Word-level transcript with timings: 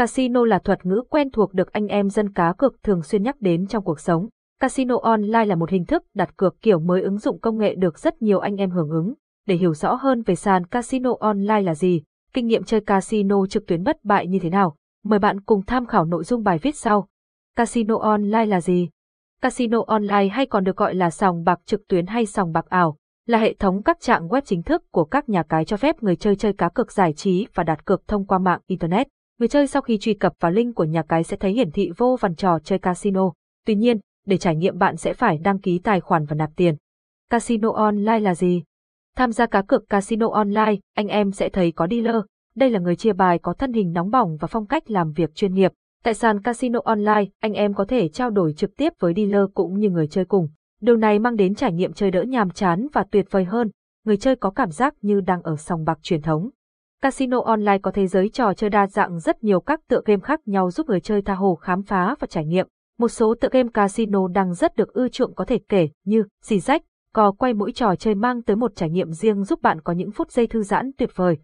Casino 0.00 0.44
là 0.44 0.58
thuật 0.58 0.86
ngữ 0.86 1.02
quen 1.10 1.30
thuộc 1.30 1.54
được 1.54 1.72
anh 1.72 1.86
em 1.86 2.10
dân 2.10 2.32
cá 2.32 2.52
cược 2.58 2.82
thường 2.82 3.02
xuyên 3.02 3.22
nhắc 3.22 3.40
đến 3.40 3.66
trong 3.66 3.84
cuộc 3.84 4.00
sống. 4.00 4.28
Casino 4.60 4.96
online 5.02 5.44
là 5.44 5.54
một 5.54 5.70
hình 5.70 5.84
thức 5.84 6.02
đặt 6.14 6.36
cược 6.36 6.62
kiểu 6.62 6.78
mới 6.78 7.02
ứng 7.02 7.18
dụng 7.18 7.40
công 7.40 7.58
nghệ 7.58 7.74
được 7.74 7.98
rất 7.98 8.22
nhiều 8.22 8.38
anh 8.38 8.56
em 8.56 8.70
hưởng 8.70 8.90
ứng. 8.90 9.14
Để 9.46 9.54
hiểu 9.54 9.74
rõ 9.74 9.94
hơn 9.94 10.22
về 10.22 10.34
sàn 10.34 10.66
casino 10.66 11.10
online 11.20 11.60
là 11.60 11.74
gì, 11.74 12.02
kinh 12.32 12.46
nghiệm 12.46 12.64
chơi 12.64 12.80
casino 12.80 13.46
trực 13.46 13.66
tuyến 13.66 13.82
bất 13.82 14.04
bại 14.04 14.26
như 14.26 14.38
thế 14.38 14.50
nào, 14.50 14.76
mời 15.04 15.18
bạn 15.18 15.40
cùng 15.40 15.62
tham 15.66 15.86
khảo 15.86 16.04
nội 16.04 16.24
dung 16.24 16.42
bài 16.42 16.58
viết 16.58 16.76
sau. 16.76 17.08
Casino 17.56 17.98
online 17.98 18.46
là 18.46 18.60
gì? 18.60 18.88
Casino 19.42 19.78
online 19.86 20.28
hay 20.28 20.46
còn 20.46 20.64
được 20.64 20.76
gọi 20.76 20.94
là 20.94 21.10
sòng 21.10 21.44
bạc 21.44 21.60
trực 21.66 21.88
tuyến 21.88 22.06
hay 22.06 22.26
sòng 22.26 22.52
bạc 22.52 22.66
ảo, 22.68 22.96
là 23.26 23.38
hệ 23.38 23.54
thống 23.54 23.82
các 23.82 24.00
trạng 24.00 24.28
web 24.28 24.40
chính 24.44 24.62
thức 24.62 24.82
của 24.90 25.04
các 25.04 25.28
nhà 25.28 25.42
cái 25.42 25.64
cho 25.64 25.76
phép 25.76 26.02
người 26.02 26.16
chơi 26.16 26.36
chơi 26.36 26.52
cá 26.52 26.68
cược 26.68 26.92
giải 26.92 27.12
trí 27.12 27.46
và 27.54 27.64
đặt 27.64 27.84
cược 27.84 28.08
thông 28.08 28.26
qua 28.26 28.38
mạng 28.38 28.60
Internet. 28.66 29.08
Người 29.40 29.48
chơi 29.48 29.66
sau 29.66 29.82
khi 29.82 29.98
truy 29.98 30.14
cập 30.14 30.32
vào 30.40 30.52
link 30.52 30.74
của 30.74 30.84
nhà 30.84 31.02
cái 31.02 31.24
sẽ 31.24 31.36
thấy 31.36 31.52
hiển 31.52 31.70
thị 31.70 31.90
vô 31.96 32.16
vàn 32.20 32.34
trò 32.34 32.58
chơi 32.58 32.78
casino. 32.78 33.32
Tuy 33.66 33.74
nhiên, 33.74 33.98
để 34.26 34.36
trải 34.36 34.56
nghiệm 34.56 34.78
bạn 34.78 34.96
sẽ 34.96 35.14
phải 35.14 35.38
đăng 35.38 35.58
ký 35.58 35.78
tài 35.78 36.00
khoản 36.00 36.24
và 36.24 36.34
nạp 36.34 36.50
tiền. 36.56 36.76
Casino 37.30 37.72
online 37.72 38.20
là 38.20 38.34
gì? 38.34 38.62
Tham 39.16 39.32
gia 39.32 39.46
cá 39.46 39.62
cược 39.62 39.88
casino 39.88 40.28
online, 40.28 40.74
anh 40.94 41.08
em 41.08 41.32
sẽ 41.32 41.48
thấy 41.48 41.72
có 41.72 41.86
dealer. 41.90 42.16
Đây 42.54 42.70
là 42.70 42.78
người 42.78 42.96
chia 42.96 43.12
bài 43.12 43.38
có 43.38 43.52
thân 43.52 43.72
hình 43.72 43.92
nóng 43.92 44.10
bỏng 44.10 44.36
và 44.40 44.48
phong 44.48 44.66
cách 44.66 44.90
làm 44.90 45.12
việc 45.12 45.34
chuyên 45.34 45.54
nghiệp. 45.54 45.72
Tại 46.04 46.14
sàn 46.14 46.42
casino 46.42 46.80
online, 46.84 47.24
anh 47.40 47.52
em 47.52 47.74
có 47.74 47.84
thể 47.84 48.08
trao 48.08 48.30
đổi 48.30 48.52
trực 48.52 48.76
tiếp 48.76 48.92
với 48.98 49.14
dealer 49.16 49.42
cũng 49.54 49.78
như 49.78 49.90
người 49.90 50.06
chơi 50.06 50.24
cùng. 50.24 50.48
Điều 50.80 50.96
này 50.96 51.18
mang 51.18 51.36
đến 51.36 51.54
trải 51.54 51.72
nghiệm 51.72 51.92
chơi 51.92 52.10
đỡ 52.10 52.22
nhàm 52.22 52.50
chán 52.50 52.86
và 52.92 53.04
tuyệt 53.10 53.26
vời 53.30 53.44
hơn. 53.44 53.70
Người 54.04 54.16
chơi 54.16 54.36
có 54.36 54.50
cảm 54.50 54.70
giác 54.70 54.94
như 55.02 55.20
đang 55.20 55.42
ở 55.42 55.56
sòng 55.56 55.84
bạc 55.84 55.98
truyền 56.02 56.22
thống. 56.22 56.50
Casino 57.02 57.40
online 57.40 57.78
có 57.78 57.90
thế 57.90 58.06
giới 58.06 58.28
trò 58.28 58.54
chơi 58.54 58.70
đa 58.70 58.86
dạng 58.86 59.18
rất 59.18 59.44
nhiều 59.44 59.60
các 59.60 59.80
tựa 59.88 60.00
game 60.04 60.20
khác 60.20 60.40
nhau 60.46 60.70
giúp 60.70 60.88
người 60.88 61.00
chơi 61.00 61.22
tha 61.22 61.34
hồ 61.34 61.54
khám 61.54 61.82
phá 61.82 62.14
và 62.20 62.26
trải 62.26 62.44
nghiệm. 62.46 62.66
Một 62.98 63.08
số 63.08 63.34
tựa 63.40 63.48
game 63.52 63.68
casino 63.74 64.28
đang 64.28 64.54
rất 64.54 64.76
được 64.76 64.92
ưa 64.92 65.08
chuộng 65.08 65.34
có 65.34 65.44
thể 65.44 65.58
kể 65.68 65.88
như 66.04 66.24
xì 66.42 66.60
rách, 66.60 66.82
cò 67.14 67.32
quay 67.32 67.54
mỗi 67.54 67.72
trò 67.72 67.94
chơi 67.96 68.14
mang 68.14 68.42
tới 68.42 68.56
một 68.56 68.72
trải 68.76 68.90
nghiệm 68.90 69.12
riêng 69.12 69.44
giúp 69.44 69.62
bạn 69.62 69.80
có 69.80 69.92
những 69.92 70.10
phút 70.10 70.30
giây 70.30 70.46
thư 70.46 70.62
giãn 70.62 70.90
tuyệt 70.98 71.10
vời. 71.14 71.38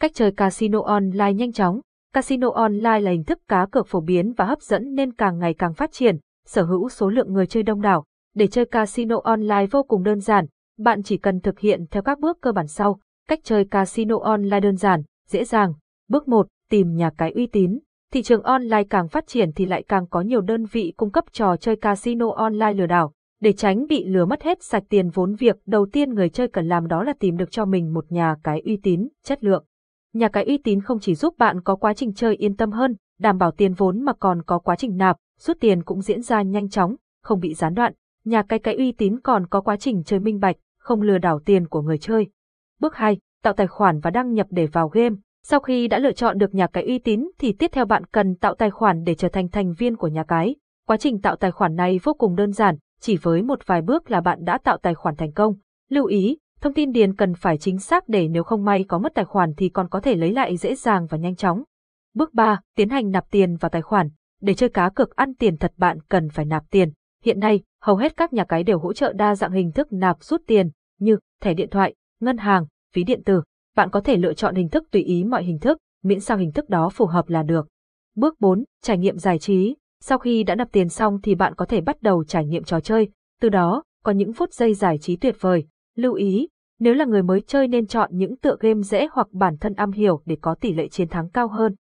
Cách 0.00 0.10
chơi 0.14 0.32
casino 0.32 0.82
online 0.82 1.32
nhanh 1.32 1.52
chóng 1.52 1.80
Casino 2.14 2.50
online 2.50 3.00
là 3.00 3.10
hình 3.10 3.24
thức 3.24 3.38
cá 3.48 3.66
cược 3.66 3.86
phổ 3.86 4.00
biến 4.00 4.32
và 4.32 4.44
hấp 4.44 4.60
dẫn 4.60 4.94
nên 4.94 5.12
càng 5.12 5.38
ngày 5.38 5.54
càng 5.54 5.74
phát 5.74 5.92
triển, 5.92 6.16
sở 6.46 6.62
hữu 6.62 6.88
số 6.88 7.08
lượng 7.08 7.32
người 7.32 7.46
chơi 7.46 7.62
đông 7.62 7.80
đảo. 7.80 8.04
Để 8.34 8.46
chơi 8.46 8.64
casino 8.64 9.20
online 9.24 9.66
vô 9.70 9.82
cùng 9.82 10.02
đơn 10.02 10.20
giản, 10.20 10.46
bạn 10.78 11.02
chỉ 11.02 11.16
cần 11.16 11.40
thực 11.40 11.58
hiện 11.58 11.84
theo 11.90 12.02
các 12.02 12.20
bước 12.20 12.38
cơ 12.40 12.52
bản 12.52 12.66
sau. 12.66 13.00
Cách 13.28 13.40
chơi 13.42 13.64
casino 13.64 14.16
online 14.22 14.60
đơn 14.60 14.76
giản, 14.76 15.02
dễ 15.30 15.44
dàng. 15.44 15.74
Bước 16.08 16.28
1. 16.28 16.46
Tìm 16.70 16.96
nhà 16.96 17.10
cái 17.18 17.32
uy 17.32 17.46
tín. 17.46 17.78
Thị 18.12 18.22
trường 18.22 18.42
online 18.42 18.84
càng 18.84 19.08
phát 19.08 19.26
triển 19.26 19.52
thì 19.52 19.66
lại 19.66 19.84
càng 19.88 20.06
có 20.06 20.20
nhiều 20.20 20.40
đơn 20.40 20.64
vị 20.64 20.92
cung 20.96 21.10
cấp 21.10 21.24
trò 21.32 21.56
chơi 21.56 21.76
casino 21.76 22.32
online 22.36 22.72
lừa 22.72 22.86
đảo. 22.86 23.12
Để 23.40 23.52
tránh 23.52 23.86
bị 23.86 24.04
lừa 24.04 24.24
mất 24.24 24.42
hết 24.42 24.62
sạch 24.62 24.82
tiền 24.88 25.10
vốn 25.10 25.34
việc 25.34 25.56
đầu 25.66 25.86
tiên 25.92 26.14
người 26.14 26.28
chơi 26.28 26.48
cần 26.48 26.68
làm 26.68 26.86
đó 26.86 27.02
là 27.02 27.12
tìm 27.20 27.36
được 27.36 27.50
cho 27.50 27.64
mình 27.64 27.94
một 27.94 28.12
nhà 28.12 28.36
cái 28.42 28.62
uy 28.64 28.76
tín, 28.76 29.08
chất 29.24 29.44
lượng. 29.44 29.64
Nhà 30.12 30.28
cái 30.28 30.44
uy 30.44 30.58
tín 30.58 30.80
không 30.80 31.00
chỉ 31.00 31.14
giúp 31.14 31.34
bạn 31.38 31.60
có 31.60 31.76
quá 31.76 31.94
trình 31.94 32.14
chơi 32.14 32.36
yên 32.36 32.56
tâm 32.56 32.72
hơn, 32.72 32.96
đảm 33.18 33.38
bảo 33.38 33.50
tiền 33.50 33.74
vốn 33.74 34.02
mà 34.02 34.12
còn 34.12 34.42
có 34.42 34.58
quá 34.58 34.76
trình 34.76 34.96
nạp, 34.96 35.16
rút 35.40 35.56
tiền 35.60 35.82
cũng 35.82 36.02
diễn 36.02 36.22
ra 36.22 36.42
nhanh 36.42 36.68
chóng, 36.68 36.96
không 37.22 37.40
bị 37.40 37.54
gián 37.54 37.74
đoạn. 37.74 37.92
Nhà 38.24 38.42
cái 38.42 38.58
cái 38.58 38.74
uy 38.76 38.92
tín 38.92 39.20
còn 39.20 39.46
có 39.46 39.60
quá 39.60 39.76
trình 39.76 40.02
chơi 40.04 40.20
minh 40.20 40.40
bạch, 40.40 40.56
không 40.78 41.02
lừa 41.02 41.18
đảo 41.18 41.40
tiền 41.44 41.68
của 41.68 41.82
người 41.82 41.98
chơi. 41.98 42.26
Bước 42.80 42.94
2. 42.94 43.18
Tạo 43.44 43.52
tài 43.52 43.66
khoản 43.66 44.00
và 44.00 44.10
đăng 44.10 44.32
nhập 44.32 44.46
để 44.50 44.66
vào 44.66 44.88
game. 44.88 45.16
Sau 45.42 45.60
khi 45.60 45.88
đã 45.88 45.98
lựa 45.98 46.12
chọn 46.12 46.38
được 46.38 46.54
nhà 46.54 46.66
cái 46.66 46.84
uy 46.84 46.98
tín 46.98 47.30
thì 47.38 47.52
tiếp 47.52 47.70
theo 47.72 47.84
bạn 47.84 48.04
cần 48.04 48.34
tạo 48.34 48.54
tài 48.54 48.70
khoản 48.70 49.04
để 49.04 49.14
trở 49.14 49.28
thành 49.28 49.48
thành 49.48 49.72
viên 49.72 49.96
của 49.96 50.08
nhà 50.08 50.24
cái. 50.24 50.56
Quá 50.86 50.96
trình 50.96 51.20
tạo 51.20 51.36
tài 51.36 51.50
khoản 51.50 51.76
này 51.76 52.00
vô 52.02 52.14
cùng 52.14 52.36
đơn 52.36 52.52
giản, 52.52 52.76
chỉ 53.00 53.16
với 53.16 53.42
một 53.42 53.66
vài 53.66 53.82
bước 53.82 54.10
là 54.10 54.20
bạn 54.20 54.44
đã 54.44 54.58
tạo 54.58 54.78
tài 54.82 54.94
khoản 54.94 55.16
thành 55.16 55.32
công. 55.32 55.54
Lưu 55.88 56.04
ý, 56.04 56.38
thông 56.60 56.74
tin 56.74 56.92
điền 56.92 57.16
cần 57.16 57.34
phải 57.34 57.58
chính 57.58 57.78
xác 57.78 58.08
để 58.08 58.28
nếu 58.28 58.44
không 58.44 58.64
may 58.64 58.84
có 58.84 58.98
mất 58.98 59.14
tài 59.14 59.24
khoản 59.24 59.54
thì 59.56 59.68
còn 59.68 59.88
có 59.88 60.00
thể 60.00 60.14
lấy 60.14 60.32
lại 60.32 60.56
dễ 60.56 60.74
dàng 60.74 61.06
và 61.06 61.18
nhanh 61.18 61.36
chóng. 61.36 61.62
Bước 62.14 62.34
3. 62.34 62.60
Tiến 62.76 62.88
hành 62.88 63.10
nạp 63.10 63.30
tiền 63.30 63.56
vào 63.56 63.68
tài 63.68 63.82
khoản. 63.82 64.08
Để 64.40 64.54
chơi 64.54 64.68
cá 64.68 64.88
cược 64.88 65.16
ăn 65.16 65.34
tiền 65.34 65.56
thật 65.56 65.72
bạn 65.76 65.98
cần 66.08 66.28
phải 66.30 66.44
nạp 66.44 66.70
tiền. 66.70 66.92
Hiện 67.24 67.40
nay, 67.40 67.60
hầu 67.82 67.96
hết 67.96 68.16
các 68.16 68.32
nhà 68.32 68.44
cái 68.44 68.64
đều 68.64 68.78
hỗ 68.78 68.92
trợ 68.92 69.12
đa 69.12 69.34
dạng 69.34 69.52
hình 69.52 69.72
thức 69.72 69.92
nạp 69.92 70.24
rút 70.24 70.42
tiền, 70.46 70.70
như 70.98 71.18
thẻ 71.42 71.54
điện 71.54 71.68
thoại, 71.70 71.94
ngân 72.20 72.38
hàng, 72.38 72.66
phí 72.94 73.04
điện 73.04 73.22
tử. 73.24 73.42
Bạn 73.76 73.90
có 73.90 74.00
thể 74.00 74.16
lựa 74.16 74.34
chọn 74.34 74.54
hình 74.54 74.68
thức 74.68 74.84
tùy 74.90 75.02
ý 75.02 75.24
mọi 75.24 75.44
hình 75.44 75.58
thức, 75.58 75.78
miễn 76.02 76.20
sao 76.20 76.36
hình 76.36 76.52
thức 76.52 76.68
đó 76.68 76.88
phù 76.88 77.06
hợp 77.06 77.28
là 77.28 77.42
được. 77.42 77.68
Bước 78.16 78.40
4. 78.40 78.64
Trải 78.82 78.98
nghiệm 78.98 79.18
giải 79.18 79.38
trí. 79.38 79.76
Sau 80.00 80.18
khi 80.18 80.42
đã 80.42 80.54
nạp 80.54 80.72
tiền 80.72 80.88
xong 80.88 81.20
thì 81.22 81.34
bạn 81.34 81.54
có 81.54 81.64
thể 81.64 81.80
bắt 81.80 82.02
đầu 82.02 82.24
trải 82.24 82.46
nghiệm 82.46 82.64
trò 82.64 82.80
chơi, 82.80 83.08
từ 83.40 83.48
đó, 83.48 83.82
có 84.04 84.12
những 84.12 84.32
phút 84.32 84.52
giây 84.52 84.74
giải 84.74 84.98
trí 84.98 85.16
tuyệt 85.16 85.36
vời. 85.40 85.64
Lưu 85.96 86.14
ý, 86.14 86.48
nếu 86.78 86.94
là 86.94 87.04
người 87.04 87.22
mới 87.22 87.40
chơi 87.40 87.68
nên 87.68 87.86
chọn 87.86 88.10
những 88.12 88.36
tựa 88.36 88.56
game 88.60 88.82
dễ 88.82 89.08
hoặc 89.12 89.26
bản 89.32 89.56
thân 89.56 89.74
am 89.74 89.92
hiểu 89.92 90.22
để 90.24 90.36
có 90.40 90.54
tỷ 90.54 90.72
lệ 90.72 90.88
chiến 90.88 91.08
thắng 91.08 91.30
cao 91.30 91.48
hơn. 91.48 91.74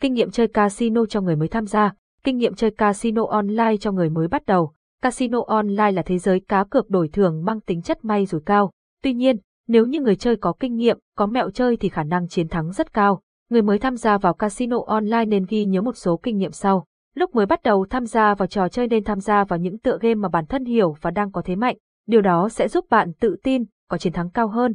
Kinh 0.00 0.14
nghiệm 0.14 0.30
chơi 0.30 0.48
casino 0.48 1.06
cho 1.06 1.20
người 1.20 1.36
mới 1.36 1.48
tham 1.48 1.66
gia, 1.66 1.92
kinh 2.24 2.36
nghiệm 2.36 2.54
chơi 2.54 2.70
casino 2.70 3.26
online 3.26 3.76
cho 3.80 3.92
người 3.92 4.10
mới 4.10 4.28
bắt 4.28 4.46
đầu. 4.46 4.72
Casino 5.02 5.38
online 5.46 5.92
là 5.92 6.02
thế 6.02 6.18
giới 6.18 6.40
cá 6.40 6.64
cược 6.64 6.90
đổi 6.90 7.08
thưởng 7.08 7.44
mang 7.44 7.60
tính 7.60 7.82
chất 7.82 8.04
may 8.04 8.26
rủi 8.26 8.40
cao. 8.46 8.72
Tuy 9.02 9.14
nhiên, 9.14 9.36
nếu 9.68 9.86
như 9.86 10.00
người 10.00 10.16
chơi 10.16 10.36
có 10.36 10.52
kinh 10.60 10.76
nghiệm, 10.76 10.98
có 11.16 11.26
mẹo 11.26 11.50
chơi 11.50 11.76
thì 11.76 11.88
khả 11.88 12.02
năng 12.02 12.28
chiến 12.28 12.48
thắng 12.48 12.72
rất 12.72 12.92
cao. 12.92 13.20
Người 13.50 13.62
mới 13.62 13.78
tham 13.78 13.96
gia 13.96 14.18
vào 14.18 14.34
casino 14.34 14.78
online 14.86 15.24
nên 15.24 15.46
ghi 15.48 15.64
nhớ 15.64 15.82
một 15.82 15.96
số 15.96 16.16
kinh 16.16 16.38
nghiệm 16.38 16.52
sau. 16.52 16.86
Lúc 17.14 17.34
mới 17.34 17.46
bắt 17.46 17.62
đầu 17.62 17.86
tham 17.90 18.06
gia 18.06 18.34
vào 18.34 18.46
trò 18.46 18.68
chơi 18.68 18.88
nên 18.88 19.04
tham 19.04 19.20
gia 19.20 19.44
vào 19.44 19.58
những 19.58 19.78
tựa 19.78 19.98
game 20.00 20.14
mà 20.14 20.28
bản 20.28 20.46
thân 20.46 20.64
hiểu 20.64 20.96
và 21.00 21.10
đang 21.10 21.32
có 21.32 21.42
thế 21.44 21.56
mạnh. 21.56 21.76
Điều 22.06 22.20
đó 22.20 22.48
sẽ 22.48 22.68
giúp 22.68 22.84
bạn 22.90 23.12
tự 23.20 23.36
tin, 23.42 23.64
có 23.88 23.98
chiến 23.98 24.12
thắng 24.12 24.30
cao 24.30 24.48
hơn. 24.48 24.74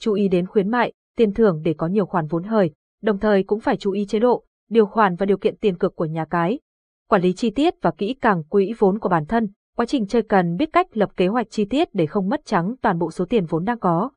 Chú 0.00 0.12
ý 0.12 0.28
đến 0.28 0.46
khuyến 0.46 0.68
mại, 0.68 0.92
tiền 1.16 1.34
thưởng 1.34 1.60
để 1.64 1.74
có 1.74 1.86
nhiều 1.86 2.06
khoản 2.06 2.26
vốn 2.26 2.44
hời, 2.44 2.70
đồng 3.02 3.18
thời 3.18 3.42
cũng 3.42 3.60
phải 3.60 3.76
chú 3.76 3.92
ý 3.92 4.06
chế 4.06 4.18
độ, 4.18 4.44
điều 4.70 4.86
khoản 4.86 5.16
và 5.16 5.26
điều 5.26 5.36
kiện 5.36 5.56
tiền 5.56 5.78
cược 5.78 5.96
của 5.96 6.04
nhà 6.04 6.24
cái. 6.24 6.60
Quản 7.08 7.22
lý 7.22 7.32
chi 7.32 7.50
tiết 7.50 7.74
và 7.82 7.90
kỹ 7.90 8.14
càng 8.20 8.44
quỹ 8.44 8.72
vốn 8.78 8.98
của 8.98 9.08
bản 9.08 9.26
thân, 9.26 9.48
quá 9.76 9.86
trình 9.86 10.06
chơi 10.06 10.22
cần 10.22 10.56
biết 10.56 10.72
cách 10.72 10.96
lập 10.96 11.10
kế 11.16 11.26
hoạch 11.26 11.50
chi 11.50 11.64
tiết 11.64 11.94
để 11.94 12.06
không 12.06 12.28
mất 12.28 12.40
trắng 12.44 12.74
toàn 12.82 12.98
bộ 12.98 13.10
số 13.10 13.24
tiền 13.24 13.46
vốn 13.46 13.64
đang 13.64 13.78
có. 13.78 14.10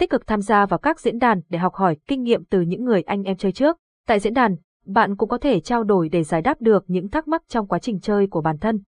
Tích 0.00 0.10
cực 0.10 0.26
tham 0.26 0.40
gia 0.40 0.66
vào 0.66 0.78
các 0.78 1.00
diễn 1.00 1.18
đàn 1.18 1.40
để 1.48 1.58
học 1.58 1.74
hỏi 1.74 1.96
kinh 2.08 2.22
nghiệm 2.22 2.44
từ 2.44 2.60
những 2.60 2.84
người 2.84 3.02
anh 3.02 3.22
em 3.22 3.36
chơi 3.36 3.52
trước. 3.52 3.76
Tại 4.06 4.20
diễn 4.20 4.34
đàn, 4.34 4.56
bạn 4.86 5.16
cũng 5.16 5.28
có 5.28 5.38
thể 5.38 5.60
trao 5.60 5.84
đổi 5.84 6.08
để 6.08 6.22
giải 6.22 6.42
đáp 6.42 6.60
được 6.60 6.84
những 6.86 7.08
thắc 7.08 7.28
mắc 7.28 7.42
trong 7.48 7.66
quá 7.66 7.78
trình 7.78 8.00
chơi 8.00 8.26
của 8.26 8.40
bản 8.40 8.58
thân. 8.58 8.82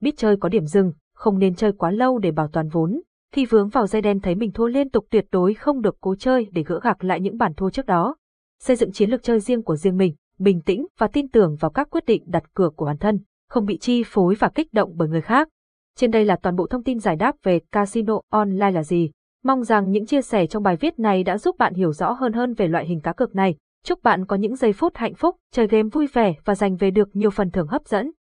Biết 0.00 0.14
chơi 0.16 0.36
có 0.36 0.48
điểm 0.48 0.64
dừng, 0.64 0.92
không 1.14 1.38
nên 1.38 1.54
chơi 1.54 1.72
quá 1.72 1.90
lâu 1.90 2.18
để 2.18 2.30
bảo 2.30 2.48
toàn 2.48 2.68
vốn. 2.68 3.00
Khi 3.32 3.46
vướng 3.46 3.68
vào 3.68 3.86
dây 3.86 4.02
đen 4.02 4.20
thấy 4.20 4.34
mình 4.34 4.52
thua 4.52 4.66
liên 4.66 4.90
tục 4.90 5.06
tuyệt 5.10 5.26
đối 5.32 5.54
không 5.54 5.80
được 5.80 5.96
cố 6.00 6.14
chơi 6.14 6.46
để 6.52 6.62
gỡ 6.62 6.80
gạc 6.82 7.04
lại 7.04 7.20
những 7.20 7.38
bản 7.38 7.54
thua 7.54 7.70
trước 7.70 7.86
đó. 7.86 8.16
Xây 8.62 8.76
dựng 8.76 8.92
chiến 8.92 9.10
lược 9.10 9.22
chơi 9.22 9.40
riêng 9.40 9.62
của 9.62 9.76
riêng 9.76 9.96
mình, 9.96 10.14
bình 10.38 10.60
tĩnh 10.60 10.86
và 10.98 11.06
tin 11.06 11.28
tưởng 11.28 11.56
vào 11.60 11.70
các 11.70 11.90
quyết 11.90 12.04
định 12.06 12.22
đặt 12.26 12.54
cược 12.54 12.76
của 12.76 12.86
bản 12.86 12.98
thân, 12.98 13.20
không 13.48 13.66
bị 13.66 13.78
chi 13.78 14.02
phối 14.06 14.34
và 14.34 14.48
kích 14.54 14.72
động 14.72 14.92
bởi 14.96 15.08
người 15.08 15.20
khác. 15.20 15.48
Trên 15.96 16.10
đây 16.10 16.24
là 16.24 16.36
toàn 16.36 16.56
bộ 16.56 16.66
thông 16.66 16.82
tin 16.82 16.98
giải 16.98 17.16
đáp 17.16 17.36
về 17.42 17.60
casino 17.72 18.20
online 18.30 18.70
là 18.70 18.82
gì. 18.82 19.10
Mong 19.44 19.64
rằng 19.64 19.90
những 19.90 20.06
chia 20.06 20.22
sẻ 20.22 20.46
trong 20.46 20.62
bài 20.62 20.76
viết 20.76 20.98
này 20.98 21.24
đã 21.24 21.38
giúp 21.38 21.56
bạn 21.58 21.74
hiểu 21.74 21.92
rõ 21.92 22.12
hơn 22.12 22.32
hơn 22.32 22.54
về 22.54 22.68
loại 22.68 22.86
hình 22.86 23.00
cá 23.00 23.12
cược 23.12 23.34
này. 23.34 23.56
Chúc 23.84 24.02
bạn 24.02 24.26
có 24.26 24.36
những 24.36 24.56
giây 24.56 24.72
phút 24.72 24.96
hạnh 24.96 25.14
phúc, 25.14 25.36
chơi 25.52 25.66
game 25.66 25.88
vui 25.92 26.06
vẻ 26.12 26.34
và 26.44 26.54
giành 26.54 26.76
về 26.76 26.90
được 26.90 27.16
nhiều 27.16 27.30
phần 27.30 27.50
thưởng 27.50 27.66
hấp 27.66 27.86
dẫn. 27.86 28.10